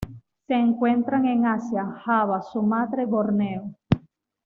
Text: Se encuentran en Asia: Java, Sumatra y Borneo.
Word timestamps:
Se 0.47 0.55
encuentran 0.55 1.27
en 1.27 1.45
Asia: 1.45 1.85
Java, 2.03 2.41
Sumatra 2.41 3.03
y 3.03 3.05
Borneo. 3.05 3.75